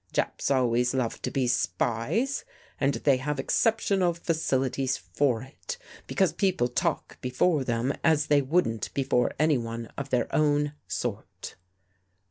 Japs 0.11 0.49
always 0.49 0.95
love 0.95 1.21
to 1.21 1.29
be 1.29 1.45
spies 1.45 2.43
and 2.79 2.95
they 2.95 3.17
have 3.17 3.39
excep 3.39 3.77
tional 3.77 4.17
facilities 4.17 4.97
for 4.97 5.43
it, 5.43 5.77
because 6.07 6.33
people 6.33 6.67
talk 6.67 7.21
before 7.21 7.63
them 7.63 7.93
as 8.03 8.25
they 8.25 8.41
wouldn't 8.41 8.91
before 8.95 9.29
anyone 9.37 9.89
of 9.99 10.09
their 10.09 10.27
own 10.35 10.73
sort." 10.87 11.53